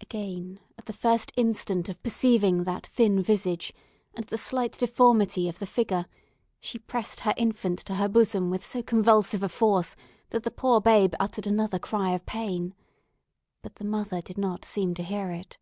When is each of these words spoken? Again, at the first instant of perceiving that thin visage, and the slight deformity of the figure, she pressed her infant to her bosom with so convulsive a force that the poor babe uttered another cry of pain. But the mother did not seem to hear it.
Again, 0.00 0.60
at 0.78 0.86
the 0.86 0.92
first 0.92 1.32
instant 1.36 1.88
of 1.88 2.00
perceiving 2.04 2.62
that 2.62 2.86
thin 2.86 3.20
visage, 3.20 3.72
and 4.14 4.24
the 4.24 4.38
slight 4.38 4.78
deformity 4.78 5.48
of 5.48 5.58
the 5.58 5.66
figure, 5.66 6.06
she 6.60 6.78
pressed 6.78 7.18
her 7.18 7.34
infant 7.36 7.80
to 7.86 7.96
her 7.96 8.08
bosom 8.08 8.48
with 8.48 8.64
so 8.64 8.80
convulsive 8.80 9.42
a 9.42 9.48
force 9.48 9.96
that 10.30 10.44
the 10.44 10.52
poor 10.52 10.80
babe 10.80 11.16
uttered 11.18 11.48
another 11.48 11.80
cry 11.80 12.10
of 12.12 12.24
pain. 12.26 12.76
But 13.60 13.74
the 13.74 13.84
mother 13.84 14.22
did 14.22 14.38
not 14.38 14.64
seem 14.64 14.94
to 14.94 15.02
hear 15.02 15.32
it. 15.32 15.58